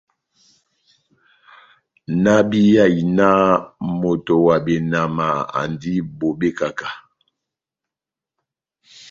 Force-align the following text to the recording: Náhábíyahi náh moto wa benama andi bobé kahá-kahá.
Náhábíyahi 2.23 3.01
náh 3.17 3.43
moto 4.01 4.33
wa 4.45 4.57
benama 4.65 5.27
andi 5.59 5.93
bobé 6.17 6.49
kahá-kahá. 6.57 6.95